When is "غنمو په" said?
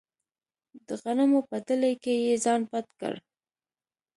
1.01-1.57